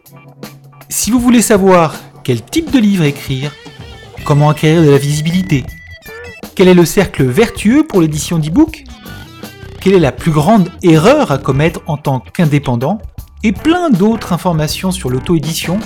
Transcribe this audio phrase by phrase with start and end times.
[0.92, 3.54] Si vous voulez savoir quel type de livre écrire,
[4.26, 5.64] comment acquérir de la visibilité,
[6.56, 8.86] quel est le cercle vertueux pour l'édition d'e-book,
[9.80, 12.98] quelle est la plus grande erreur à commettre en tant qu'indépendant,
[13.44, 15.80] et plein d'autres informations sur l'auto-édition,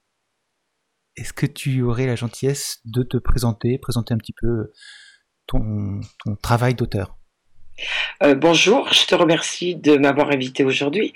[1.18, 4.72] Est-ce que tu aurais la gentillesse de te présenter, présenter un petit peu
[5.48, 6.00] ton,
[6.44, 7.18] travail d'auteur?
[8.24, 11.14] Euh, bonjour, je te remercie de m'avoir invité aujourd'hui.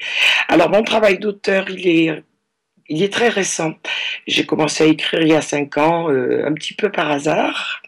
[0.47, 2.23] Alors mon travail d'auteur, il est,
[2.91, 3.73] il est très récent.
[4.27, 7.81] J'ai commencé à écrire il y a cinq ans, euh, un petit peu par hasard.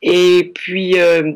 [0.00, 1.32] Et puis, euh,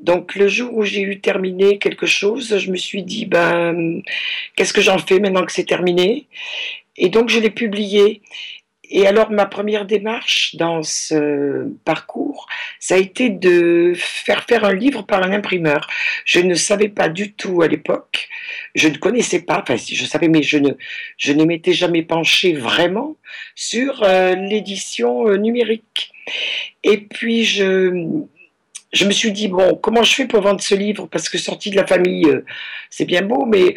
[0.00, 4.02] donc le jour où j'ai eu terminé quelque chose, je me suis dit, ben,
[4.56, 6.26] qu'est-ce que j'en fais maintenant que c'est terminé?
[6.96, 8.20] Et donc je l'ai publié.
[8.94, 12.46] Et alors, ma première démarche dans ce parcours,
[12.78, 15.86] ça a été de faire faire un livre par un imprimeur.
[16.26, 18.28] Je ne savais pas du tout à l'époque,
[18.74, 20.72] je ne connaissais pas, enfin, je savais, mais je ne,
[21.16, 23.16] je ne m'étais jamais penché vraiment
[23.54, 26.12] sur euh, l'édition euh, numérique.
[26.84, 28.04] Et puis, je,
[28.92, 31.06] je me suis dit, bon, comment je fais pour vendre ce livre?
[31.06, 32.44] Parce que sorti de la famille, euh,
[32.90, 33.74] c'est bien beau, mais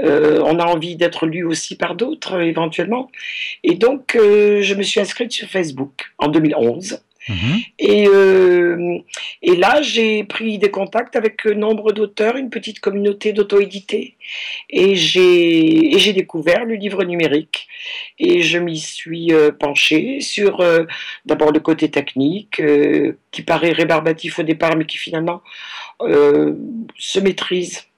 [0.00, 3.10] euh, on a envie d'être lu aussi par d'autres éventuellement.
[3.62, 7.02] Et donc, euh, je me suis inscrite sur Facebook en 2011.
[7.28, 7.58] Mhm.
[7.80, 8.98] Et, euh,
[9.42, 14.14] et là, j'ai pris des contacts avec nombre d'auteurs, une petite communauté d'auto-édités.
[14.70, 17.66] Et j'ai, j'ai découvert le livre numérique.
[18.20, 20.64] Et je m'y suis penchée sur
[21.24, 22.62] d'abord le côté technique,
[23.32, 25.42] qui paraît rébarbatif au départ, mais qui finalement
[26.00, 27.88] se maîtrise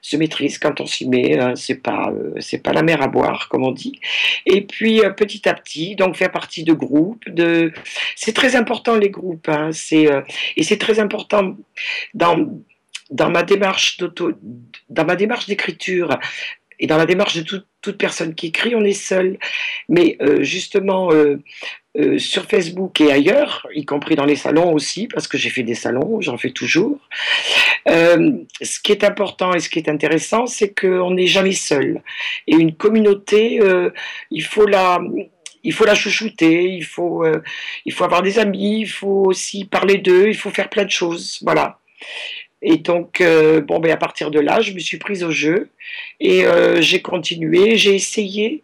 [0.00, 1.38] se maîtrise quand on s'y met.
[1.38, 4.00] Hein, c'est pas euh, c'est pas la mer à boire comme on dit.
[4.46, 7.28] Et puis euh, petit à petit, donc faire partie de groupes.
[7.28, 7.72] De
[8.16, 9.48] c'est très important les groupes.
[9.48, 10.22] Hein, c'est euh,
[10.56, 11.56] et c'est très important
[12.14, 12.48] dans
[13.10, 14.32] dans ma démarche d'auto
[14.90, 16.18] dans ma démarche d'écriture
[16.80, 19.36] et dans la démarche de toute personne qui écrit, on est seul.
[19.88, 21.10] Mais justement,
[21.96, 25.62] euh, sur Facebook et ailleurs, y compris dans les salons aussi, parce que j'ai fait
[25.62, 26.98] des salons, j'en fais toujours.
[27.88, 32.02] Euh, ce qui est important et ce qui est intéressant, c'est qu'on n'est jamais seul.
[32.46, 33.90] Et une communauté, euh,
[34.30, 35.00] il faut la
[35.64, 37.26] il faut la chouchouter, il faut,
[37.84, 40.90] il faut avoir des amis, il faut aussi parler d'eux, il faut faire plein de
[40.90, 41.80] choses, voilà.
[42.62, 43.22] Et donc,
[43.66, 45.68] bon, ben à partir de là, je me suis prise au jeu
[46.20, 46.44] et
[46.78, 48.62] j'ai continué, j'ai essayé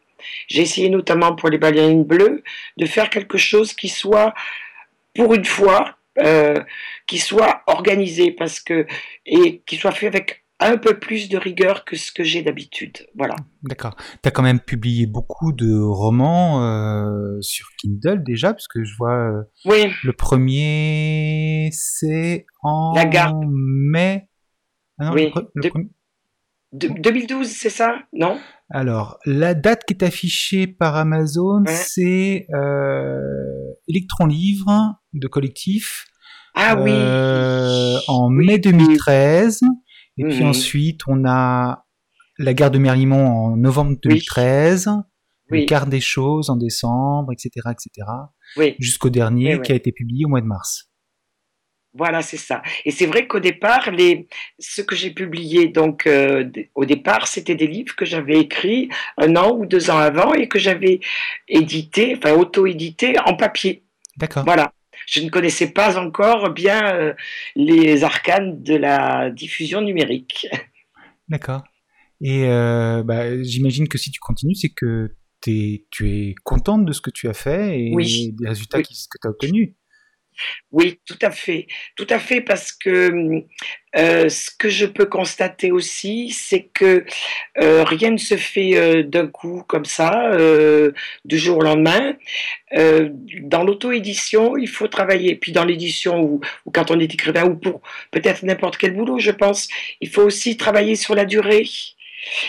[0.49, 2.43] j'ai essayé notamment pour les ballerines bleues
[2.76, 4.35] de faire quelque chose qui soit,
[5.15, 6.62] pour une fois, euh,
[7.06, 8.87] qui soit organisé parce que
[9.26, 13.06] et qui soit fait avec un peu plus de rigueur que ce que j'ai d'habitude.
[13.17, 13.35] Voilà.
[13.62, 13.97] D'accord.
[14.23, 18.94] Tu as quand même publié beaucoup de romans euh, sur Kindle déjà, parce que je
[18.97, 19.93] vois euh, oui.
[20.05, 22.94] le premier c'est en
[23.47, 24.29] mai.
[24.99, 25.32] Ah oui.
[26.75, 28.00] 2012, c'est ça?
[28.12, 28.38] Non?
[28.71, 33.21] Alors, la date qui est affichée par Amazon, c'est euh,
[33.88, 36.06] Electron Livre de collectif.
[36.55, 36.91] Ah oui.
[36.93, 39.61] Euh, en mai 2013.
[40.17, 40.49] Et puis mhm.
[40.49, 41.85] ensuite, on a
[42.38, 44.91] La gare de Mérlimont en novembre 2013.
[45.50, 45.61] Oui.
[45.61, 48.09] Le quart des choses en décembre, etc., etc.
[48.56, 48.75] Oui.
[48.79, 49.62] Jusqu'au dernier oui.
[49.62, 50.91] qui a été publié au mois de mars.
[51.96, 52.61] Voilà, c'est ça.
[52.85, 54.26] Et c'est vrai qu'au départ, les,
[54.58, 59.37] ce que j'ai publié, donc euh, au départ, c'était des livres que j'avais écrits un
[59.37, 60.99] an ou deux ans avant et que j'avais
[61.49, 63.85] édité, enfin auto-édité en papier.
[64.17, 64.44] D'accord.
[64.44, 64.73] Voilà.
[65.06, 67.14] Je ne connaissais pas encore bien euh,
[67.56, 70.49] les arcanes de la diffusion numérique.
[71.29, 71.62] D'accord.
[72.20, 77.00] Et euh, bah, j'imagine que si tu continues, c'est que tu es contente de ce
[77.02, 78.32] que tu as fait et Oui.
[78.32, 78.85] des résultats Oui.
[78.85, 79.75] que tu as obtenus.
[80.72, 81.66] Oui, tout à fait,
[81.96, 83.44] tout à fait, parce que
[83.96, 87.04] euh, ce que je peux constater aussi, c'est que
[87.60, 90.36] euh, rien ne se fait euh, d'un coup comme ça,
[91.25, 92.16] du jour au lendemain.
[92.72, 95.36] Dans l'auto-édition, il faut travailler.
[95.36, 99.19] Puis dans l'édition ou, ou quand on est écrivain ou pour peut-être n'importe quel boulot,
[99.19, 99.69] je pense,
[100.00, 101.66] il faut aussi travailler sur la durée.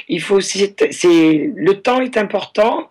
[0.08, 2.90] Il faut aussi, c'est le temps est important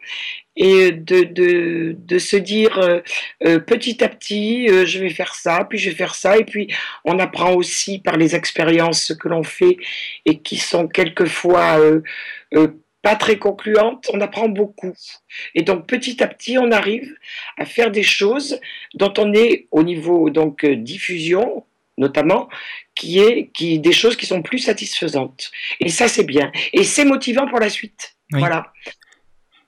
[0.56, 3.00] et de, de, de se dire euh,
[3.44, 6.44] euh, petit à petit, euh, je vais faire ça, puis je vais faire ça, et
[6.44, 6.72] puis
[7.04, 9.76] on apprend aussi par les expériences que l'on fait
[10.26, 12.02] et qui sont quelquefois euh,
[12.54, 12.68] euh,
[13.02, 14.94] pas très concluantes, on apprend beaucoup.
[15.54, 17.14] Et donc petit à petit, on arrive
[17.58, 18.58] à faire des choses
[18.94, 21.64] dont on est au niveau donc euh, diffusion
[21.96, 22.48] notamment
[22.96, 25.50] qui est qui des choses qui sont plus satisfaisantes.
[25.80, 26.50] Et ça c'est bien.
[26.72, 28.16] Et c'est motivant pour la suite.
[28.32, 28.40] Oui.
[28.40, 28.72] voilà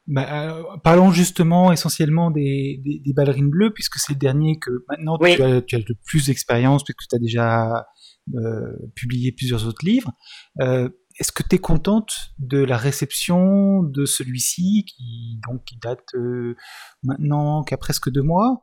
[0.09, 4.71] Bah, euh, parlons justement essentiellement des, des, des ballerines bleues, puisque c'est le dernier que
[4.89, 5.35] maintenant Oui.
[5.35, 7.87] tu, as, tu as le plus d'expérience, puisque tu as déjà
[8.35, 10.13] euh, publié plusieurs autres livres.
[10.61, 10.89] Euh,
[11.19, 16.55] Est-ce que tu es contente de la réception de celui-ci, qui, donc, qui date euh,
[17.03, 18.63] maintenant qu'à presque deux mois?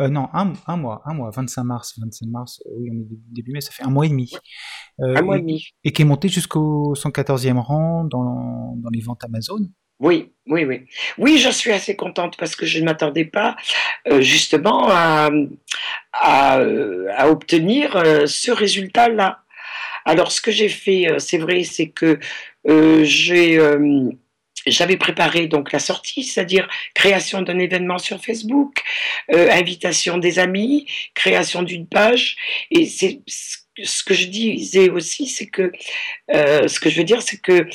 [0.00, 3.06] Euh, non, un, un mois, un mois, 25 mars, 25 mars, euh, oui, on est
[3.32, 4.32] début, mai, ça fait un mois et demi.
[5.00, 8.90] Euh, un mois et, et demi et qui est monté jusqu'au 114e rang dans, dans
[8.92, 9.60] les ventes Amazon.
[10.04, 10.82] Oui, oui, oui.
[11.16, 13.56] Oui, je suis assez contente parce que je ne m'attendais pas
[14.06, 15.30] euh, justement à,
[16.58, 19.40] euh, obtenir euh, ce résultat-là.
[20.04, 22.20] Alors, ce que j'ai fait, c'est vrai, c'est que
[24.66, 28.82] j'avais préparé donc la sortie, c'est-à-dire création d'un événement sur Facebook,
[29.30, 32.36] invitation des amis, création d'une page.
[32.70, 35.72] Et c'est ce que je disais aussi, c'est que
[36.28, 37.66] ce que je veux dire, c'est que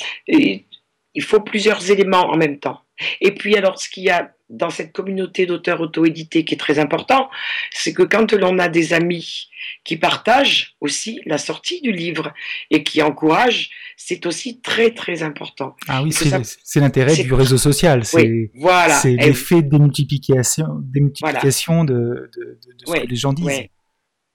[1.14, 2.80] il faut plusieurs éléments en même temps.
[3.20, 6.78] Et puis alors, ce qu'il y a dans cette communauté d'auteurs auto-édités qui est très
[6.78, 7.30] important,
[7.72, 9.48] c'est que quand l'on a des amis
[9.84, 12.32] qui partagent aussi la sortie du livre
[12.70, 15.76] et qui encouragent, c'est aussi très très important.
[15.88, 18.04] Ah oui, c'est l'intérêt du réseau social.
[18.04, 18.94] C'est Oui, voilà.
[18.96, 23.62] c'est Eh l'effet de démultiplication, démultiplication de, de, de- de ce que les gens disent.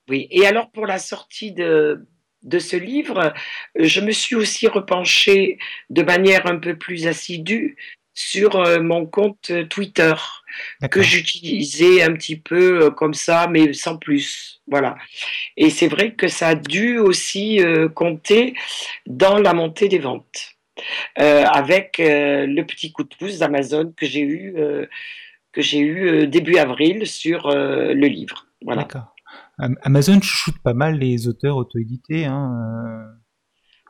[0.10, 2.08] Oui, et alors pour la sortie de,
[2.46, 3.34] de ce livre,
[3.76, 5.58] je me suis aussi repenchée
[5.90, 7.76] de manière un peu plus assidue
[8.16, 10.14] sur euh, mon compte euh, Twitter
[10.90, 14.62] que j'utilisais un petit peu euh, comme ça, mais sans plus.
[14.68, 14.96] Voilà.
[15.58, 18.56] Et c'est vrai que ça a dû aussi euh, compter
[19.06, 20.56] dans la montée des ventes,
[21.20, 24.56] euh, avec euh, le petit coup de pouce d'Amazon que j'ai eu,
[25.52, 28.48] que j'ai eu début avril sur le livre.
[28.62, 28.84] Voilà.
[28.84, 29.15] D'accord.
[29.58, 32.26] Am- Amazon chouchoute pas mal les auteurs auto-édités.
[32.26, 32.52] Hein,
[32.88, 33.20] euh,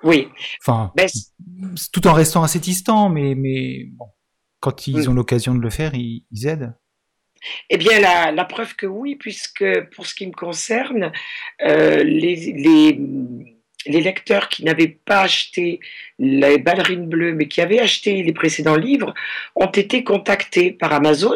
[0.03, 0.27] Oui,
[0.61, 1.09] Enfin, ben,
[1.91, 4.05] tout en restant assez distant, mais, mais bon,
[4.59, 5.09] quand ils Mm.
[5.09, 6.73] ont l'occasion de le faire, ils, ils aident.
[7.69, 11.11] eh bien la, la preuve que oui, puisque pour ce qui me concerne,
[11.61, 12.99] euh, les, les,
[13.87, 15.79] les lecteurs qui n'avaient pas acheté
[16.17, 19.13] les ballerines bleues, mais qui avaient acheté les précédents livres,
[19.55, 21.35] ont été contactés par Amazon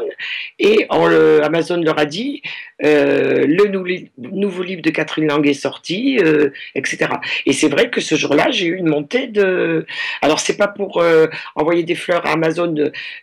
[0.57, 2.41] et le- Amazon leur a dit
[2.83, 3.85] euh, le nou-
[4.17, 7.09] nouveau livre de Catherine Lang est sorti, euh, etc.
[7.45, 9.85] Et c'est vrai que ce jour-là, j'ai eu une montée de.
[10.21, 12.73] Alors c'est pas pour euh, envoyer des fleurs à Amazon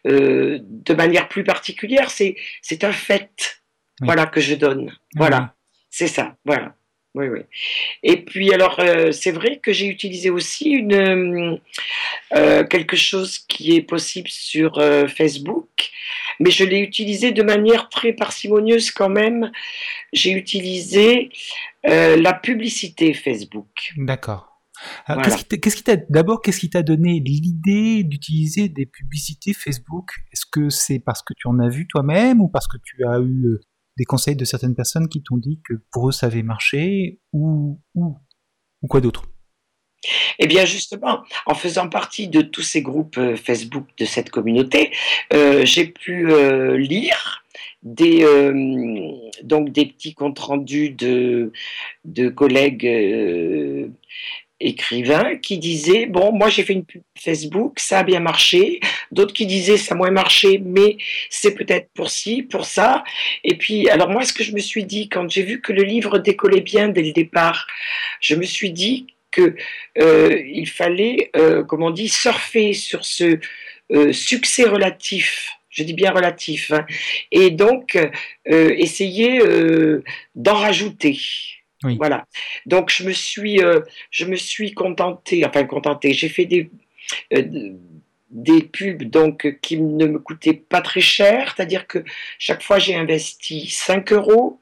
[0.04, 3.60] de manière plus particulière, c'est c'est un fait,
[4.00, 4.06] Oui.
[4.06, 5.54] voilà que je donne, voilà.
[5.90, 6.75] C'est ça, voilà.
[7.16, 7.40] Oui, oui.
[8.02, 11.56] Et puis alors, euh, c'est vrai que j'ai utilisé aussi une euh,
[12.36, 15.88] euh, quelque chose qui est possible sur euh, Facebook,
[16.40, 19.50] mais je l'ai utilisé de manière très parcimonieuse quand même.
[20.12, 21.30] J'ai utilisé
[21.84, 23.92] la publicité Facebook.
[23.96, 24.60] D'accord.
[25.06, 25.22] Voilà.
[25.22, 30.10] Qu'est-ce qui t'a- d'abord qu'est-ce qui t'a donné l'idée d'utiliser des publicités Facebook?
[30.32, 33.20] Est-ce que c'est parce que tu en as vu toi-même ou parce que tu as
[33.20, 33.58] eu
[33.96, 37.80] des conseils de certaines personnes qui t'ont dit que pour eux ça avait marché ou
[38.88, 39.24] quoi d'autre?
[40.38, 44.92] Eh bien, justement, en faisant partie de tous ces groupes euh, Facebook de cette communauté,
[45.32, 47.42] euh, j'ai pu euh, lire
[47.82, 48.24] des,
[49.44, 51.52] donc des petits comptes rendus de,
[52.30, 52.84] collègues
[54.60, 58.80] écrivains qui disaient bon moi j'ai fait une pub Facebook ça a bien marché.
[59.12, 60.96] D'autres qui disaient ça a moins marché mais
[61.30, 63.04] c'est peut-être pour ci pour ça.
[63.44, 65.82] Et puis alors moi ce que je me suis dit quand j'ai vu que le
[65.82, 67.66] livre décollait bien dès le départ
[68.20, 69.54] je me suis dit que
[69.98, 73.38] euh, il fallait euh, comme on dit surfer sur ce
[73.92, 75.52] euh, succès relatif.
[75.70, 76.86] Je dis bien relatif, hein,
[77.30, 80.02] et donc euh, essayer euh,
[80.34, 81.18] d'en rajouter.
[81.94, 82.26] Voilà.
[82.66, 86.12] Donc je me suis, euh, je me suis contentée, enfin contentée.
[86.12, 86.70] J'ai fait des
[88.30, 92.04] des pubs donc qui ne me coûtaient pas très cher, c'est-à-dire que
[92.38, 94.60] chaque fois j'ai investi 5 euros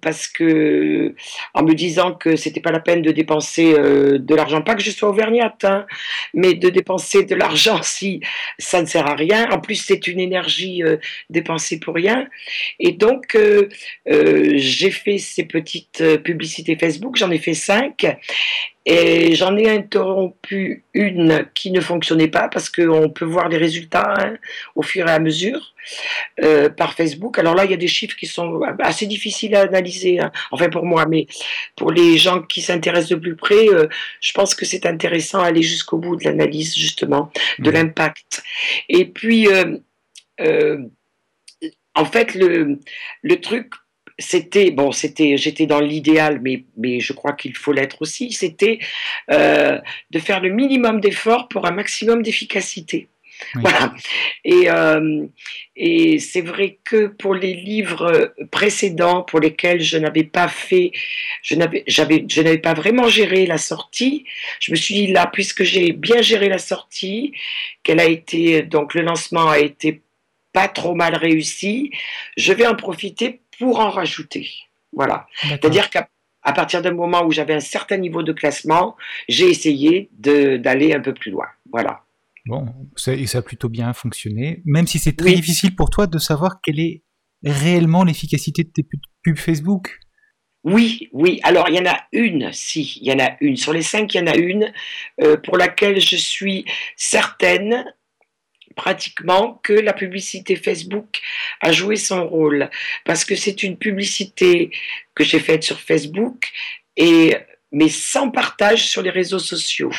[0.00, 1.14] parce que
[1.52, 4.82] en me disant que c'était pas la peine de dépenser euh, de l'argent, pas que
[4.82, 5.86] je sois auvergnate, hein,
[6.32, 8.20] mais de dépenser de l'argent si
[8.58, 9.48] ça ne sert à rien.
[9.50, 10.96] En plus, c'est une énergie euh,
[11.30, 12.28] dépensée pour rien.
[12.78, 13.68] Et donc, euh,
[14.06, 18.06] j'ai fait ces petites publicités Facebook, j'en ai fait cinq,
[18.86, 24.14] et j'en ai interrompu une qui ne fonctionnait pas parce qu'on peut voir les résultats
[24.18, 24.36] hein,
[24.74, 25.72] au fur et à mesure
[26.42, 27.38] euh, par Facebook.
[27.38, 30.30] Alors là, il y a des chiffres qui sont assez difficiles à analyser, hein.
[30.50, 31.26] enfin pour moi, mais
[31.76, 33.88] pour les gens qui s'intéressent de plus près, euh,
[34.20, 37.74] je pense que c'est intéressant d'aller jusqu'au bout de l'analyse justement de mmh.
[37.74, 38.42] l'impact.
[38.90, 40.78] Et puis, euh,
[41.94, 42.78] en fait, le,
[43.22, 43.70] le truc
[44.18, 48.32] c'était bon, c'était, j'étais dans l'idéal, mais mais je crois qu'il faut l'être aussi.
[48.32, 48.78] C'était
[49.30, 49.78] euh,
[50.10, 53.08] de faire le minimum d'efforts pour un maximum d'efficacité.
[53.54, 53.94] Voilà.
[54.44, 55.26] Et, euh,
[55.76, 60.92] et c'est vrai que pour les livres précédents pour lesquels je n'avais pas fait,
[61.42, 64.24] je n'avais, j'avais, je n'avais pas vraiment géré la sortie,
[64.60, 67.32] je me suis dit là, puisque j'ai bien géré la sortie,
[67.82, 70.02] qu'elle a été, donc le lancement a été
[70.54, 71.90] pas trop mal réussi,
[72.38, 74.48] je vais en profiter pour en rajouter.
[74.92, 75.26] Voilà.
[75.42, 76.08] C'est-à-dire qu'à
[76.54, 78.96] partir d'un moment où j'avais un certain niveau de classement,
[79.28, 81.46] j'ai essayé d'aller un peu plus loin.
[81.70, 82.04] Voilà.
[82.46, 82.66] Bon,
[83.08, 86.60] et ça a plutôt bien fonctionné, même si c'est très difficile pour toi de savoir
[86.62, 87.02] quelle est
[87.44, 88.86] réellement l'efficacité de tes
[89.22, 89.98] pubs Facebook.
[90.62, 91.40] Oui, oui.
[91.42, 93.56] Alors, il y en a une, si, il y en a une.
[93.56, 94.72] Sur les cinq, il y en a une
[95.20, 96.64] euh, pour laquelle je suis
[96.96, 97.84] certaine
[98.74, 101.20] pratiquement que la publicité Facebook
[101.60, 102.70] a joué son rôle
[103.04, 104.70] parce que c'est une publicité
[105.14, 106.50] que j'ai faite sur Facebook
[106.96, 107.36] et
[107.72, 109.92] mais sans partage sur les réseaux sociaux.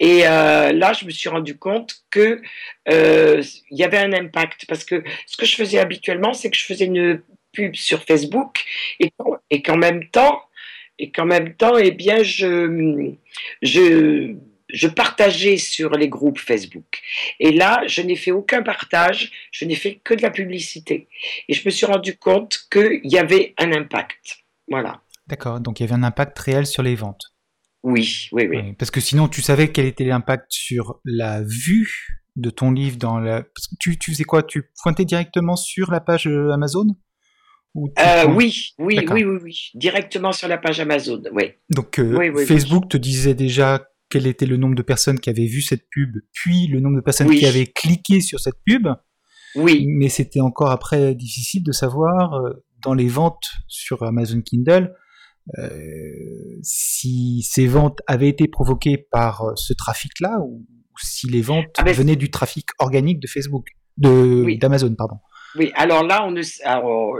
[0.00, 2.40] Et euh, là, je me suis rendu compte que
[2.88, 6.56] euh, il y avait un impact parce que ce que je faisais habituellement, c'est que
[6.56, 7.20] je faisais une
[7.52, 8.64] pub sur Facebook
[9.00, 9.12] et,
[9.50, 10.42] et qu'en même temps,
[10.98, 13.12] et qu'en même temps, eh bien, je,
[13.62, 14.34] je
[14.68, 17.00] je partageais sur les groupes Facebook.
[17.40, 21.08] Et là, je n'ai fait aucun partage, je n'ai fait que de la publicité.
[21.48, 24.38] Et je me suis rendu compte qu'il y avait un impact.
[24.68, 25.00] Voilà.
[25.26, 27.22] D'accord, donc il y avait un impact réel sur les ventes.
[27.82, 28.72] Oui, oui, oui.
[28.74, 33.18] Parce que sinon, tu savais quel était l'impact sur la vue de ton livre dans
[33.18, 33.42] la.
[33.42, 34.42] Parce que tu, tu faisais quoi?
[34.42, 36.86] Tu pointais directement sur la page euh, Amazon?
[37.76, 41.52] Euh, oui, oui, oui, oui, oui, directement sur la page Amazon, oui.
[41.70, 45.60] Donc euh, Facebook te disait déjà quel était le nombre de personnes qui avaient vu
[45.60, 48.88] cette pub, puis le nombre de personnes qui avaient cliqué sur cette pub.
[49.54, 49.86] Oui.
[49.88, 54.94] Mais c'était encore après difficile de savoir euh, dans les ventes sur Amazon Kindle
[55.56, 60.66] euh, si ces ventes avaient été provoquées par euh, ce trafic-là ou,
[61.00, 65.14] si les ventes ah, venaient du trafic organique de Facebook, de d'Amazon, pardon.
[65.54, 66.42] Oui, alors là, on ne,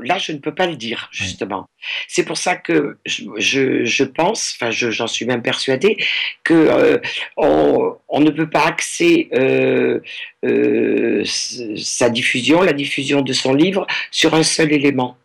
[0.07, 1.69] là, je ne peux pas le dire, justement.
[2.09, 5.97] C'est pour ça que je, je, pense, enfin, j'en suis même persuadé,
[6.45, 6.99] que euh,
[7.37, 10.01] on, ne peut pas axer euh,
[10.45, 15.17] euh, sa diffusion, la diffusion de son livre, sur un seul élément.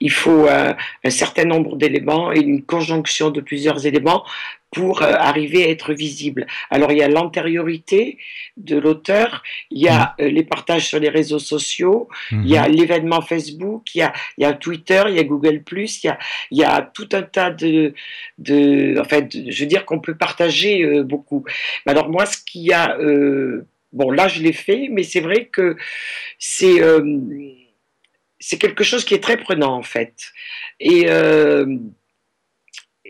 [0.00, 4.24] Il faut un certain nombre d'éléments et une conjonction de plusieurs éléments
[4.76, 6.46] pour euh, arriver à être visible.
[6.70, 8.18] Alors il y a l'antériorité
[8.56, 10.22] de l'auteur, il y a mm.
[10.22, 12.72] euh, les partages sur les réseaux sociaux, il y a mm-hmm.
[12.72, 16.08] l'événement Facebook, il y a, il y a Twitter, il y a Google il y
[16.08, 16.18] a,
[16.50, 17.94] il y a tout un tas de,
[18.38, 21.44] de en fait, je veux dire qu'on peut partager euh, beaucoup.
[21.86, 22.98] Alors moi, ce qu'il y a,
[23.92, 25.76] bon là je l'ai fait, mais c'est vrai que
[26.38, 26.80] c'est
[28.38, 30.14] c'est quelque chose qui est très prenant en fait.
[30.80, 31.08] Et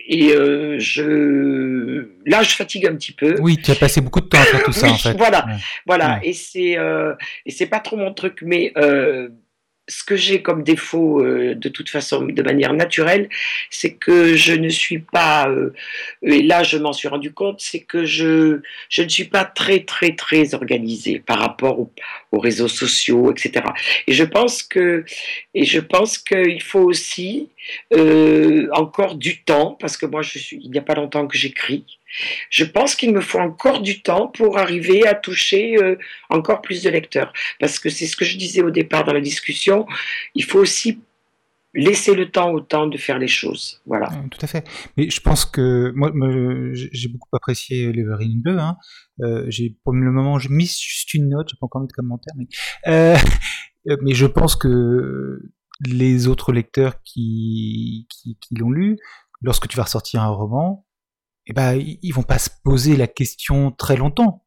[0.08, 3.36] et euh, je là je fatigue un petit peu.
[3.40, 5.16] Oui, tu as passé beaucoup de temps à faire tout ça en fait.
[5.16, 5.46] Voilà,
[5.86, 6.20] voilà.
[6.22, 7.14] Et c'est euh,
[7.44, 9.28] et c'est pas trop mon truc, mais euh,
[9.88, 13.28] ce que j'ai comme défaut euh, de toute façon, de manière naturelle,
[13.70, 15.72] c'est que je ne suis pas, euh,
[16.22, 19.80] et là je m'en suis rendu compte, c'est que je, je ne suis pas très
[19.80, 21.88] très très organisée par rapport
[22.32, 23.64] aux réseaux sociaux, etc.
[24.06, 25.04] Et je pense que,
[25.54, 27.48] et je pense qu'il faut aussi
[27.94, 31.38] euh, encore du temps, parce que moi je suis, il n'y a pas longtemps que
[31.38, 31.84] j'écris.
[32.50, 35.96] Je pense qu'il me faut encore du temps pour arriver à toucher euh,
[36.30, 37.32] encore plus de lecteurs.
[37.60, 39.86] Parce que c'est ce que je disais au départ dans la discussion,
[40.34, 41.00] il faut aussi
[41.76, 43.82] laisser le temps au temps de faire les choses.
[43.86, 44.08] Voilà.
[44.30, 44.66] tout à fait.
[44.96, 46.10] Mais je pense que moi,
[46.72, 48.58] j'ai beaucoup apprécié l'Everine Bleu.
[48.58, 48.76] Hein.
[49.20, 51.48] Euh, j'ai pour le moment, j'ai mis juste une note.
[51.50, 52.46] J'ai pas encore mis de commentaire, mais
[52.88, 53.16] euh,
[53.86, 55.42] je pense que
[55.86, 58.96] les autres lecteurs qui qui, qui l'ont lu,
[59.42, 60.86] lorsque tu vas ressortir un roman,
[61.46, 64.44] eh ben, ils vont pas se poser la question très longtemps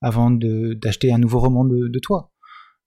[0.00, 2.32] avant d'acheter un nouveau roman de, toi.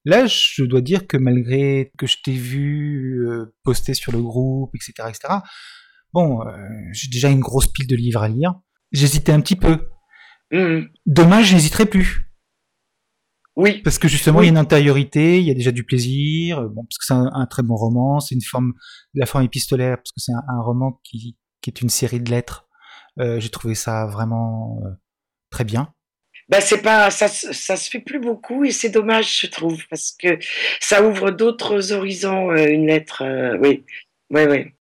[0.05, 4.73] Là, je dois dire que malgré que je t'ai vu euh, poster sur le groupe,
[4.73, 5.35] etc., etc.,
[6.11, 6.53] bon, euh,
[6.91, 8.55] j'ai déjà une grosse pile de livres à lire.
[8.91, 9.89] J'hésitais un petit peu.
[10.51, 10.87] Mmh.
[11.05, 12.31] Demain, j'hésiterai plus.
[13.55, 13.81] Oui.
[13.83, 16.83] Parce que justement, il y a une intériorité, il y a déjà du plaisir, bon,
[16.83, 18.73] parce que c'est un, très bon roman, c'est une forme,
[19.13, 22.67] la forme épistolaire, parce que c'est un, roman qui, qui, est une série de lettres
[23.19, 24.89] euh, j'ai trouvé ça vraiment euh,
[25.49, 25.93] très bien.
[26.49, 30.15] Ben c'est pas ça, ça se fait plus beaucoup et c'est dommage je trouve parce
[30.19, 30.37] que
[30.79, 33.23] ça ouvre d'autres horizons euh, une lettre
[33.61, 33.85] oui
[34.31, 34.73] oui oui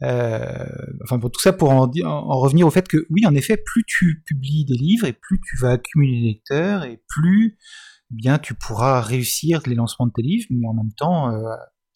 [0.00, 3.84] enfin pour tout ça pour en, en, revenir au fait que oui en effet plus
[3.86, 7.58] tu publies des livres et plus tu vas accumuler des lecteurs et plus
[8.12, 11.30] eh bien tu pourras réussir les lancements de tes livres mais en même temps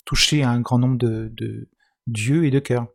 [0.05, 1.71] toucher un grand nombre de, de
[2.07, 2.89] d'yeux et de cœurs.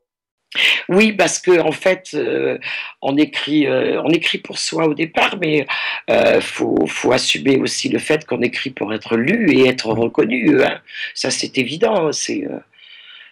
[0.90, 2.58] Oui, parce que en fait, euh,
[3.02, 5.66] on écrit, euh, on écrit pour soi au départ, mais
[6.10, 10.64] euh, faut, faut assumer aussi le fait qu'on écrit pour être lu et être reconnu.
[10.64, 10.82] Hein.
[11.14, 12.12] Ça, c'est évident.
[12.12, 12.48] C'est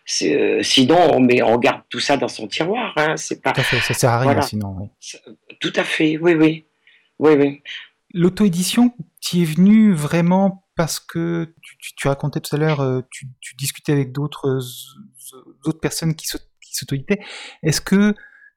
[0.05, 2.93] sinon, on, met, on garde tout ça dans son tiroir.
[2.97, 3.15] Hein.
[3.17, 3.51] C'est pas.
[3.51, 4.89] Tout à fait, ça sert à rien sinon.
[5.59, 6.65] Tout à fait, oui, oui,
[7.19, 7.61] oui, oui.
[8.13, 13.55] L'auto-édition, tu es venu vraiment parce que tu, tu, racontais tout à l'heure, tu, tu,
[13.55, 14.59] discutais avec d'autres
[15.63, 16.37] d'autres personnes qui se
[17.63, 18.13] est-ce que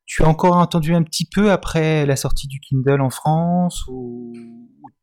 [0.06, 4.32] tu as encore entendu un petit peu après la sortie du Kindle en France ou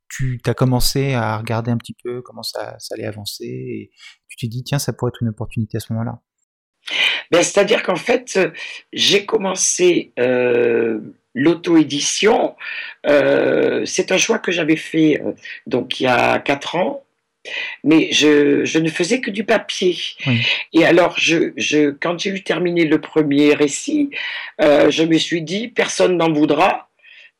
[0.10, 3.91] tu as commencé à regarder un petit peu comment ça, allait avancer et
[4.30, 6.21] tu t'es dit tiens ça pourrait être une opportunité à ce moment-là?
[7.32, 8.39] Ben, C'est-à-dire qu'en fait
[8.93, 10.99] j'ai commencé euh,
[11.34, 12.56] l'auto-édition,
[13.08, 15.34] euh, c'est un choix que j'avais fait euh,
[15.67, 17.03] donc il y a quatre ans
[17.84, 19.97] mais je, je, ne faisais que du papier.
[20.73, 24.10] Et alors, je, je, quand j'ai eu terminé le premier récit,
[24.62, 26.89] euh, je me suis dit, personne n'en voudra,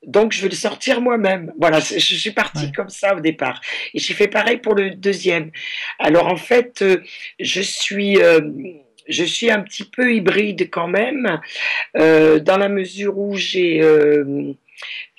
[0.05, 1.53] donc je vais le sortir moi-même.
[1.57, 3.61] Voilà, je suis partie comme ça au départ.
[3.93, 5.51] Et j'ai fait pareil pour le deuxième.
[5.99, 7.01] Alors en fait, euh,
[7.39, 8.21] je suis...
[8.21, 8.41] Euh,
[9.05, 11.41] je suis un petit peu hybride quand même,
[11.93, 13.81] dans la mesure où j'ai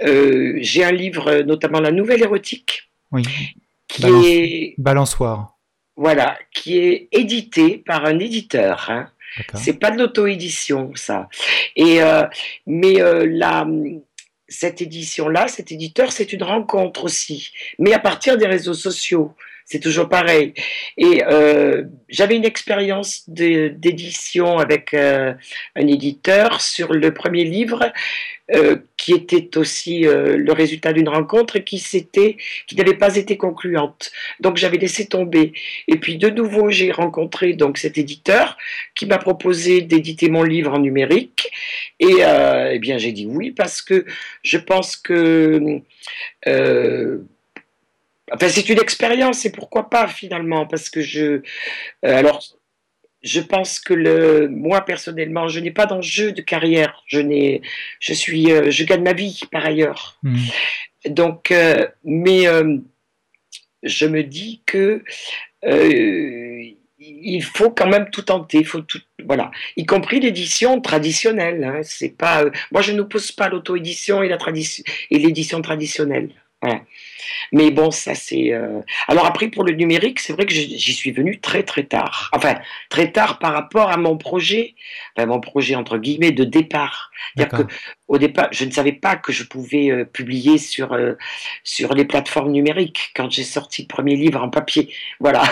[0.01, 3.25] j'ai un livre, notamment la nouvelle érotique, oui
[3.95, 5.57] qui est balançoire.
[5.97, 8.91] Voilà, qui est édité par un éditeur.
[8.91, 9.11] Hein.
[9.55, 11.29] C'est pas de l'auto-édition, ça.
[11.77, 12.25] Et euh,
[12.67, 13.67] mais euh, la,
[14.49, 19.35] cette édition-là, cet éditeur, c'est une rencontre aussi, mais à partir des réseaux sociaux.
[19.67, 20.53] C'est toujours pareil.
[20.99, 25.33] Et euh, j'avais une expérience d'édition avec euh,
[25.75, 27.91] un éditeur sur le premier livre
[28.55, 31.83] euh, qui était aussi le résultat d'une rencontre qui
[32.77, 34.13] n'avait pas été concluante.
[34.41, 35.55] Donc j'avais laissé tomber.
[35.89, 38.59] Et puis de nouveau j'ai rencontré donc cet éditeur
[38.95, 41.51] qui m'a proposé d'éditer mon livre en numérique.
[42.01, 44.05] Et eh bien j'ai dit oui parce que
[44.43, 45.81] je pense que
[48.33, 51.43] Enfin, c'est une expérience et pourquoi pas finalement parce que je
[52.03, 52.43] alors
[53.25, 57.03] je pense que le, moi personnellement, je n'ai pas d'enjeu de carrière.
[57.07, 57.63] Je n'ai,
[57.99, 60.19] je suis, euh, je gagne ma vie par ailleurs.
[60.23, 60.37] Hmm.
[61.07, 62.77] Donc, euh, mais euh,
[63.83, 65.03] je me dis que
[67.07, 68.59] il faut quand même tout tenter.
[68.59, 71.65] Il faut tout, voilà, y compris l'édition traditionnelle.
[71.65, 71.81] Hein.
[71.83, 76.29] c'est pas, moi je n'oppose pas l'auto-édition et la tradition et l'édition traditionnelle.
[77.53, 78.53] Mais bon, ça c'est.
[78.53, 82.31] Euh, alors après, pour le numérique, c'est vrai que j'y suis venu très très tard.
[82.33, 82.57] Enfin,
[82.89, 84.75] très tard par rapport à mon projet,
[85.17, 87.11] enfin mon projet entre guillemets de départ.
[87.37, 87.75] C'est-à-dire que
[88.09, 91.15] au départ, je ne savais pas que je pouvais euh, publier sur euh,
[91.63, 94.93] sur les plateformes numériques quand j'ai sorti le premier livre en papier.
[95.21, 95.43] Voilà.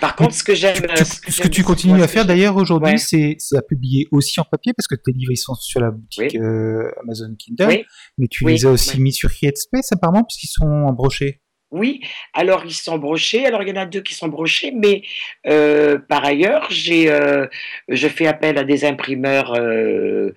[0.00, 0.76] Par contre, ce que j'aime.
[0.76, 4.86] Ce, que, tu continues à faire d'ailleurs aujourd'hui, c'est à publier aussi en papier parce
[4.86, 7.84] que tes livres ils sont sur la boutique euh, Amazon Kindle,
[8.18, 11.40] mais tu les as aussi mis sur Create Space apparemment puisqu'ils sont en brochet.
[11.72, 12.02] Oui,
[12.34, 13.46] alors ils sont brochés.
[13.46, 15.02] Alors il y en a deux qui sont brochés, mais
[15.46, 17.46] euh, par ailleurs, j'ai, euh,
[17.88, 20.34] je fais appel à des imprimeurs, euh,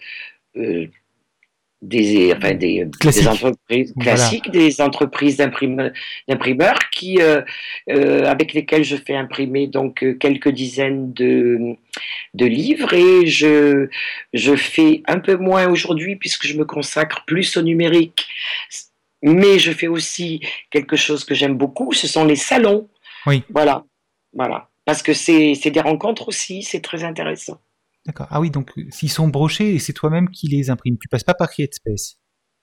[0.56, 0.88] euh,
[1.86, 2.88] des, enfin, des,
[3.28, 4.14] entreprises Voilà.
[4.14, 5.92] classiques, des entreprises d'imprim-
[6.28, 7.42] d'imprimeurs qui, euh,
[7.90, 11.76] euh, avec lesquelles je fais imprimer donc euh, quelques dizaines de,
[12.34, 13.88] de livres et je,
[14.34, 18.28] je fais un peu moins aujourd'hui puisque je me consacre plus au numérique.
[19.22, 22.88] Mais je fais aussi quelque chose que j'aime beaucoup, ce sont les salons.
[23.26, 23.44] Oui.
[23.50, 23.84] Voilà,
[24.34, 24.70] voilà.
[24.86, 27.60] Parce que c'est des rencontres aussi, c'est très intéressant.
[28.06, 28.28] D'accord.
[28.30, 31.24] Ah oui, donc euh, s'ils sont brochés et c'est toi-même qui les imprimes, tu passes
[31.24, 32.18] pas par CreateSpace.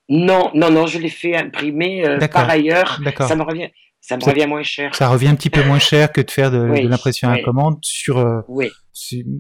[0.09, 3.01] Non, non, non, je les fais imprimer euh, par ailleurs.
[3.05, 3.29] D'accord.
[3.29, 3.69] Ça me revient,
[4.01, 4.95] ça me Ça- revient moins cher.
[4.95, 7.41] Ça revient un petit peu moins cher que de faire de, Oui, de l'impression à
[7.43, 8.19] commande sur.
[8.19, 8.71] euh, Oui,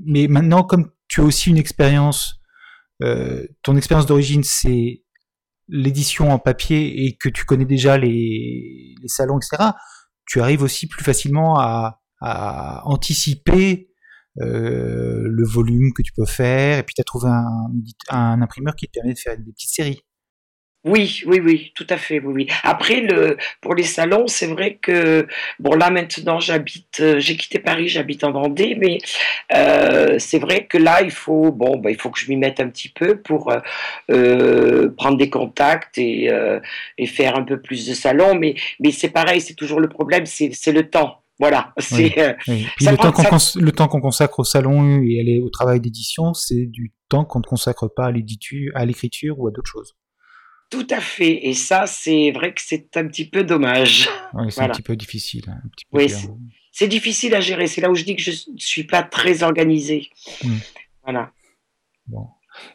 [0.06, 2.40] mais maintenant, comme tu as aussi une expérience,
[3.02, 5.02] euh, ton expérience d'origine, c'est
[5.68, 9.70] l'édition en papier et que tu connais déjà les, les salons, etc.
[10.26, 13.88] Tu arrives aussi plus facilement à, à anticiper
[14.36, 17.70] le volume que tu peux faire et puis tu as trouvé un,
[18.10, 20.02] un imprimeur qui te permet de faire des petites séries.
[20.84, 22.48] oui, oui, oui, tout à fait, oui.
[22.64, 25.28] Après, le, pour les salons, c'est vrai que,
[25.60, 28.98] bon, là maintenant, j'habite, euh, j'ai quitté Paris, j'habite en Vendée, mais
[29.54, 32.58] euh, c'est vrai que là, il faut, bon, bah, il faut que je m'y mette
[32.58, 33.60] un petit peu pour euh,
[34.10, 36.58] euh, prendre des contacts et, euh,
[36.98, 40.26] et faire un peu plus de salons, mais, mais c'est pareil, c'est toujours le problème,
[40.26, 41.21] c'est le temps.
[41.38, 41.82] Voilà, euh,
[42.48, 42.66] Oui.
[42.80, 46.92] Ça le, temps qu'on ça- consacre au salon et aller au travail d'édition, c'est du
[47.08, 49.94] temps qu'on ne consacre pas à l'écriture ou à d'autres choses.
[50.70, 51.46] tout à fait.
[51.48, 54.08] Et ça, c'est vrai que c'est un petit peu dommage.
[54.34, 54.70] Oui, c'est Voilà.
[54.72, 55.44] un petit peu difficile.
[55.48, 56.08] un petit peu Oui,
[56.70, 57.66] c'est- difficile à gérer.
[57.66, 60.08] C'est là où je dis que je ne suis pas très organisée.
[60.44, 60.56] Hmm.
[61.02, 61.30] Voilà.
[62.06, 62.28] Bon.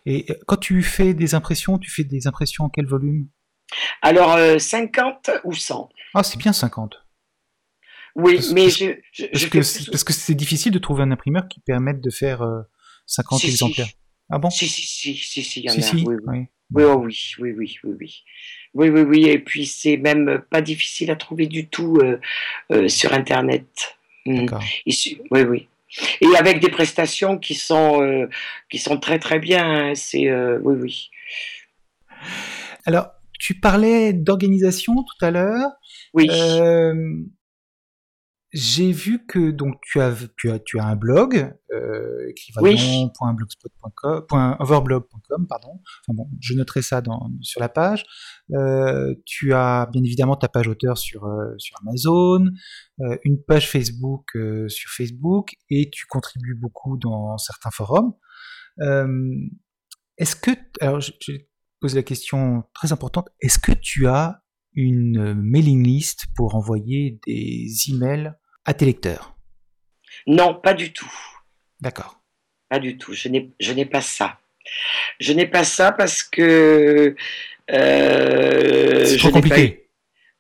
[0.06, 3.30] Et euh, quand tu fais des impressions, tu fais des impressions en quel volume?
[4.02, 6.96] Alors, euh, 50 ou 100 Ah, c'est bien 50.
[8.18, 10.80] Oui, Parce- mais parce- je, je, Parce je que plus- parce que c'est difficile de
[10.80, 12.62] trouver un imprimeur qui permette de faire euh,
[13.06, 13.52] 50 Si, si.
[13.54, 13.88] exemplaires.
[14.30, 14.50] Ah bon?
[14.50, 15.92] Si, si, si, si, si, il y en a.
[15.94, 16.16] Oui, oui.
[16.28, 16.46] oui.
[16.74, 18.24] Oui, oh oui, oui, oui, oui, oui.
[18.74, 19.26] Oui, oui, oui.
[19.30, 22.20] Et puis, c'est même pas difficile à trouver du tout euh,
[22.74, 23.96] euh, sur Internet.
[24.90, 25.68] Su- Oui, oui.
[26.20, 28.28] Et avec des prestations qui sont, euh,
[28.70, 29.64] qui sont très, très bien.
[29.92, 29.96] hein.
[29.96, 31.10] C'est, euh, oui, oui.
[32.86, 35.70] Alors, tu parlais d'organisation tout à l'heure.
[36.14, 36.28] Oui.
[38.60, 42.34] J'ai vu que donc tu as tu as tu as un blog euh,
[44.60, 45.80] overblog.com pardon.
[45.80, 48.04] Enfin bon, je noterai ça dans sur la page.
[48.56, 52.48] Euh, tu as bien évidemment ta page auteur sur euh, sur Amazon,
[53.02, 54.36] euh, une page Facebook
[54.70, 58.14] sur Facebook et tu contribues beaucoup dans certains forums.
[60.18, 60.50] Est-ce que
[60.82, 61.34] alors je, je
[61.80, 63.30] pose la question très importante.
[63.40, 64.42] Est-ce que tu as
[64.74, 68.34] une mailing list pour envoyer des emails
[68.68, 69.36] à tes lecteurs?
[70.28, 71.12] Non, pas du tout.
[71.82, 72.20] D'accord.
[72.70, 73.14] Pas du tout.
[73.14, 74.40] Je n'ai, je n'ai pas ça.
[75.20, 77.16] Je n'ai pas ça parce que
[77.72, 79.88] euh, C'est je trop n'ai pas eu- compliqué.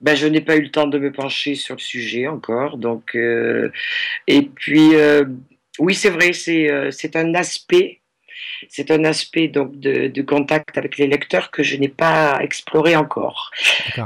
[0.01, 2.77] ben, je n'ai pas eu le temps de me pencher sur le sujet encore.
[2.77, 3.71] Donc, euh,
[4.27, 5.25] et puis, euh,
[5.79, 8.01] oui, c'est vrai, c'est, c'est un aspect,
[8.69, 12.95] c'est un aspect donc de, de contact avec les lecteurs que je n'ai pas exploré
[12.95, 13.51] encore.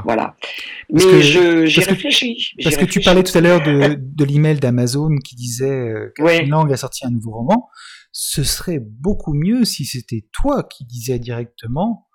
[0.04, 0.36] Voilà.
[0.92, 2.52] Parce Mais que- je, j'y parce que- réfléchis.
[2.62, 6.32] Parce que tu parlais tout à l'heure de, de l'email d'Amazon qui disait euh, Ouais.
[6.38, 7.68] Catherine Lang a sorti un nouveau roman.
[8.12, 12.08] Ce serait beaucoup mieux si c'était toi qui disais directement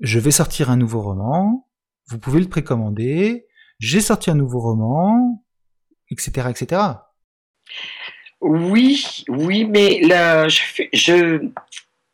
[0.00, 1.68] Je vais sortir un nouveau roman,
[2.08, 3.46] vous pouvez le précommander,
[3.78, 5.44] j'ai sorti un nouveau roman,
[6.10, 6.48] etc.
[6.50, 6.82] etc.
[8.46, 10.60] Oui, oui, mais là, je
[10.92, 11.48] je,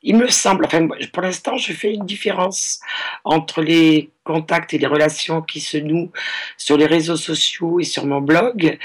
[0.02, 2.78] il me semble, enfin, pour l'instant, je fais une différence
[3.24, 6.12] entre les contacts et les relations qui se nouent
[6.56, 8.78] sur les réseaux sociaux et sur mon blog,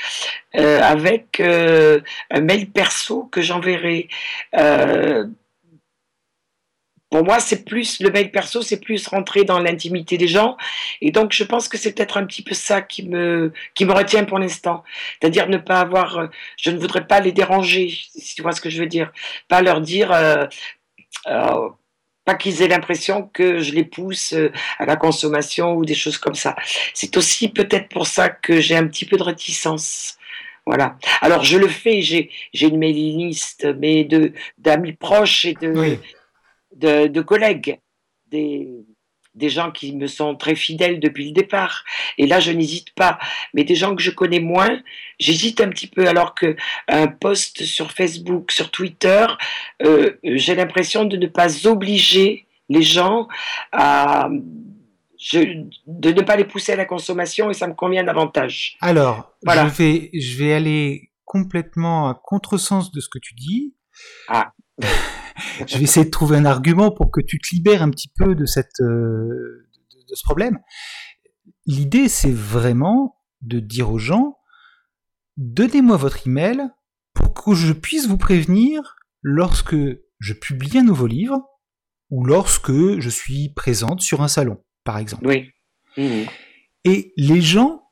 [0.55, 4.09] euh, avec euh, un mail perso que j'enverrai.
[4.55, 5.27] Euh,
[7.15, 10.57] pour moi, c'est plus le mail perso, c'est plus rentrer dans l'intimité des gens,
[10.99, 13.93] et donc je pense que c'est peut-être un petit peu ça qui me qui me
[13.93, 14.83] retient pour l'instant,
[15.21, 18.59] c'est-à-dire ne pas avoir euh, je ne voudrais pas les déranger, si tu vois ce
[18.59, 19.13] que je veux dire.
[19.47, 20.45] Pas leur dire, euh,
[21.27, 21.69] euh,
[22.25, 24.35] pas qu'ils aient l'impression que je les pousse
[24.77, 26.57] à la consommation ou des choses comme ça.
[26.93, 30.17] C'est aussi peut-être pour ça que j'ai un petit peu de réticence.
[30.65, 30.97] Voilà.
[31.21, 35.97] Alors je le fais, j'ai une mailing list, mais de d'amis proches et de.
[36.75, 37.79] De, de collègues,
[38.27, 38.85] des,
[39.35, 41.83] des gens qui me sont très fidèles depuis le départ.
[42.17, 43.19] Et là, je n'hésite pas.
[43.53, 44.81] Mais des gens que je connais moins,
[45.19, 46.07] j'hésite un petit peu.
[46.07, 46.55] Alors que
[46.87, 49.25] un post sur Facebook, sur Twitter,
[49.83, 53.27] euh, j'ai l'impression de ne pas obliger les gens
[53.71, 54.29] à
[55.33, 58.77] de ne pas les pousser à la consommation et ça me convient davantage.
[58.79, 63.73] Alors, je, vais, je vais aller complètement à contresens de ce que tu dis.
[64.27, 64.51] Ah.
[65.67, 68.35] je vais essayer de trouver un argument pour que tu te libères un petit peu
[68.35, 69.67] de, cette, euh,
[70.09, 70.59] de, ce problème.
[71.65, 74.37] L'idée, c'est vraiment de dire aux gens,
[75.37, 76.69] donnez-moi votre email
[77.13, 79.75] pour que je puisse vous prévenir lorsque
[80.19, 81.41] je publie un nouveau livre
[82.09, 85.27] ou lorsque je suis présente sur un salon, par exemple.
[85.27, 85.49] Oui.
[85.97, 86.27] Mmh.
[86.83, 87.83] Et les gens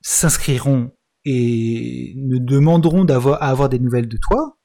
[0.00, 0.92] s'inscriront
[1.24, 4.58] et ne demanderont d'avoir, à avoir des nouvelles de toi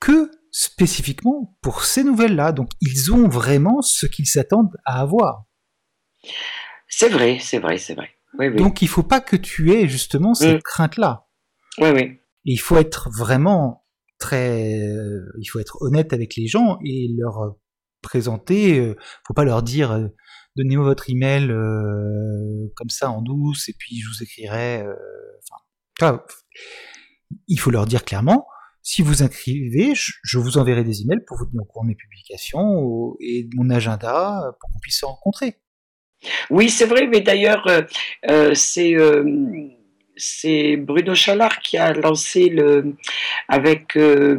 [0.00, 2.50] que spécifiquement pour ces nouvelles-là.
[2.50, 5.44] Donc ils ont vraiment ce qu'ils s'attendent à avoir.
[6.88, 8.10] C'est vrai, c'est vrai, c'est vrai.
[8.56, 10.62] Donc il faut pas que tu aies justement cette mm.
[10.62, 11.28] crainte-là.
[11.78, 12.18] Oui, oui.
[12.44, 13.86] il faut être vraiment
[14.18, 17.54] très, euh, il faut être honnête avec les gens et leur
[18.02, 18.80] présenter.
[18.80, 18.96] Euh,
[19.28, 20.08] faut pas leur dire euh,
[20.56, 21.46] donnez-moi votre email
[22.74, 24.84] comme ça en douce et puis je vous écrirai.
[26.00, 26.20] Enfin,
[27.46, 28.48] il faut leur dire clairement
[28.88, 31.94] si vous inscrivez, je, vous enverrai des emails pour vous tenir au courant de mes
[31.94, 35.56] publications et de mon agenda pour qu'on puisse se rencontrer.
[36.48, 37.82] Oui, c'est vrai, mais d'ailleurs, euh,
[38.30, 39.22] euh, c'est euh,
[40.18, 42.94] c'est Bruno Chalard qui a lancé le,
[43.48, 44.38] avec euh,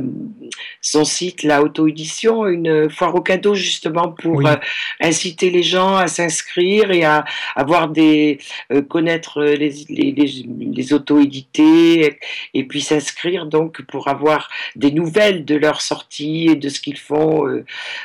[0.82, 4.56] son site, la auto-édition, une foire au cadeau justement pour euh,
[5.00, 8.40] inciter les gens à s'inscrire et à avoir des,
[8.72, 12.20] euh, connaître les, les, les, auto-édités
[12.54, 16.98] et puis s'inscrire donc pour avoir des nouvelles de leur sortie et de ce qu'ils
[16.98, 17.46] font,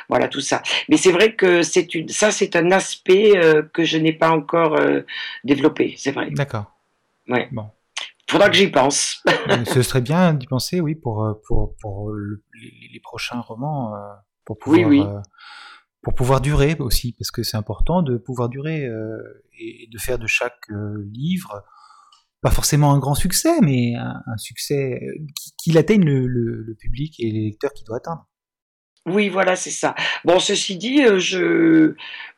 [0.07, 0.63] voilà tout ça.
[0.87, 3.33] Mais c'est vrai que c'est une, ça c'est un aspect
[3.73, 4.79] que je n'ai pas encore
[5.43, 6.29] développé, c'est vrai.
[6.31, 6.74] D'accord.
[7.27, 7.49] Ouais.
[7.51, 7.69] Bon.
[8.29, 9.23] Faudra que j'y pense.
[9.73, 13.97] Ce serait bien d'y penser, oui, pour, euh, pour, pour les, prochains romans, euh,
[14.45, 15.19] pour pouvoir, oui, euh,
[16.01, 18.87] pour pouvoir durer aussi, parce que c'est important de pouvoir durer
[19.59, 20.67] et de faire de chaque
[21.11, 21.63] livre,
[22.41, 24.99] pas forcément un grand succès, mais un, succès
[25.57, 28.27] qu'il atteigne le, le, public et les lecteurs qu'il doit atteindre.
[29.07, 29.95] Oui, voilà, c'est ça.
[30.23, 31.95] Bon, ceci dit, je,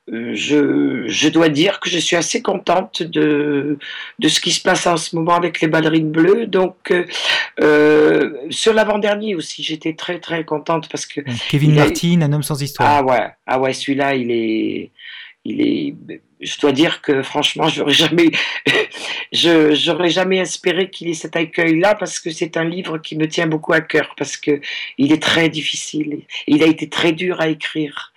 [0.07, 3.77] je, je, dois dire que je suis assez contente de,
[4.19, 6.47] de ce qui se passe en ce moment avec les ballerines bleues.
[6.47, 6.93] Donc,
[7.59, 11.21] euh, sur l'avant-dernier aussi, j'étais très très contente parce que.
[11.49, 12.89] Kevin Martin, un homme sans histoire.
[12.89, 14.91] Ah ouais, ah ouais, celui-là, il est,
[15.47, 18.31] il est, je dois dire que franchement, j'aurais jamais,
[19.31, 23.27] je j'aurais jamais espéré qu'il ait cet accueil-là parce que c'est un livre qui me
[23.27, 24.59] tient beaucoup à cœur parce que
[24.97, 28.13] il est très difficile, il a été très dur à écrire,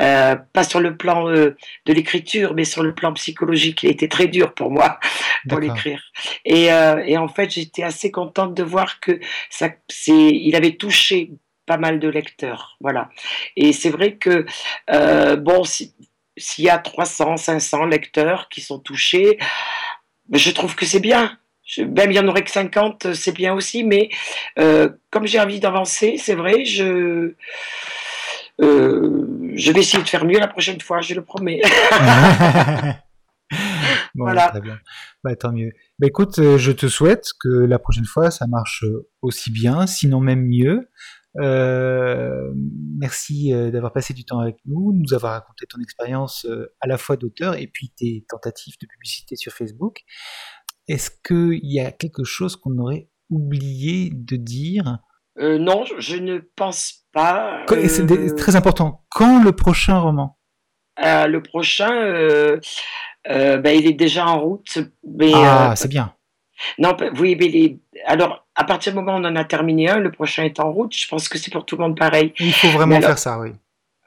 [0.00, 1.56] euh, pas sur le plan euh,
[1.86, 4.98] de l'écriture, mais sur le plan psychologique, il a été très dur pour moi
[5.48, 6.02] pour l'écrire.
[6.44, 10.76] Et, euh, et en fait, j'étais assez contente de voir que ça, c'est, il avait
[10.76, 11.30] touché
[11.66, 13.08] pas mal de lecteurs, voilà.
[13.56, 14.44] Et c'est vrai que
[15.36, 15.94] bon, si,
[16.36, 19.38] s'il y a 300, 500 lecteurs qui sont touchés,
[20.32, 21.38] je trouve que c'est bien.
[21.78, 24.08] même il y en aurait que 50, c'est bien aussi, mais
[24.58, 27.34] euh, comme j'ai envie d'avancer, c'est vrai, je,
[28.60, 31.60] euh, je vais essayer de faire mieux la prochaine fois, je le promets.
[34.14, 34.48] voilà.
[34.48, 34.78] Très bien.
[35.22, 35.72] Bah, tant mieux.
[35.98, 38.84] Bah, écoute, euh, je te souhaite que la prochaine fois, ça marche
[39.22, 40.88] aussi bien, sinon même mieux.
[41.40, 42.52] Euh,
[42.98, 46.86] merci euh, d'avoir passé du temps avec nous, nous avoir raconté ton expérience euh, à
[46.86, 50.02] la fois d'auteur et puis tes tentatives de publicité sur Facebook.
[50.86, 54.98] Est-ce qu'il y a quelque chose qu'on aurait oublié de dire?
[55.36, 57.64] Non, je ne pense pas.
[57.68, 59.04] C'est très important.
[59.10, 60.38] Quand le prochain roman?
[60.98, 61.88] Le prochain,
[63.24, 64.78] ben, il est déjà en route.
[65.02, 66.14] Mais, ah, c'est bien.
[66.78, 67.78] Non, oui, mais les...
[68.06, 70.72] alors à partir du moment où on en a terminé un, le prochain est en
[70.72, 70.94] route.
[70.94, 72.32] Je pense que c'est pour tout le monde pareil.
[72.38, 73.50] Il faut vraiment faire ça, oui.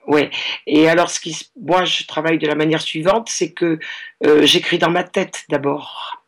[0.07, 0.29] Oui.
[0.65, 3.77] Et alors, ce qui, moi, je travaille de la manière suivante, c'est que
[4.25, 6.23] euh, j'écris dans ma tête d'abord.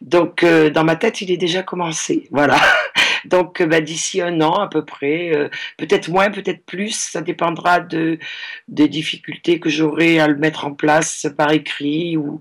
[0.00, 2.28] Donc, euh, dans ma tête, il est déjà commencé.
[2.30, 2.56] Voilà.
[3.24, 7.80] Donc, bah, d'ici un an à peu près, euh, peut-être moins, peut-être plus, ça dépendra
[7.80, 8.20] de
[8.68, 12.40] des difficultés que j'aurai à le mettre en place par écrit ou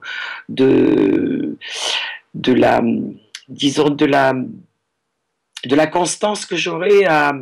[0.49, 1.57] de
[2.35, 2.83] de la,
[3.47, 7.33] disons, de la, de la constance que j'aurai à,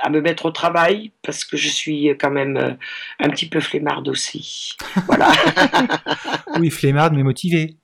[0.00, 2.72] à me mettre au travail parce que je suis quand même euh,
[3.18, 4.76] un petit peu flemmarde aussi.
[5.06, 5.30] Voilà.
[6.58, 7.78] oui, flemmarde mais motivée.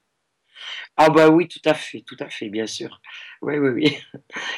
[0.97, 3.01] Ah bah oui, tout à fait, tout à fait, bien sûr.
[3.43, 3.97] Oui, oui, oui.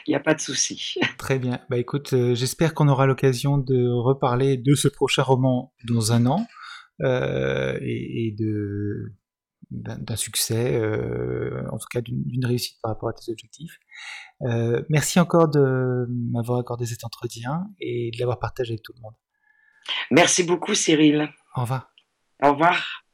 [0.06, 0.98] Il n'y a pas de souci.
[1.18, 1.60] Très bien.
[1.70, 6.26] Bah écoute, euh, j'espère qu'on aura l'occasion de reparler de ce prochain roman dans un
[6.26, 6.46] an
[7.02, 9.12] euh, et, de
[9.70, 13.79] d'un succès, euh, en tout cas d'une réussite par rapport à tes objectifs.
[14.42, 19.02] Euh, merci encore de m'avoir accordé cet entretien et de l'avoir partagé avec tout le
[19.02, 19.14] monde.
[20.11, 21.29] Merci beaucoup Cyril.
[21.57, 21.90] Au revoir.
[22.42, 23.05] Au revoir.